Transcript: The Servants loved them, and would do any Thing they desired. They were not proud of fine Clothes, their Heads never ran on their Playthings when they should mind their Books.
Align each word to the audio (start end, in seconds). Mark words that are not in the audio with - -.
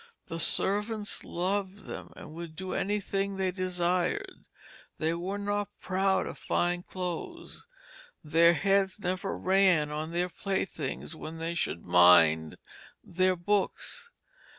The 0.25 0.39
Servants 0.39 1.23
loved 1.23 1.85
them, 1.85 2.11
and 2.15 2.33
would 2.33 2.55
do 2.55 2.73
any 2.73 2.99
Thing 2.99 3.37
they 3.37 3.51
desired. 3.51 4.45
They 4.97 5.13
were 5.13 5.37
not 5.37 5.69
proud 5.79 6.25
of 6.25 6.39
fine 6.39 6.81
Clothes, 6.81 7.67
their 8.23 8.53
Heads 8.55 8.97
never 8.97 9.37
ran 9.37 9.91
on 9.91 10.09
their 10.09 10.29
Playthings 10.29 11.15
when 11.15 11.37
they 11.37 11.53
should 11.53 11.83
mind 11.85 12.57
their 13.03 13.35
Books. 13.35 14.09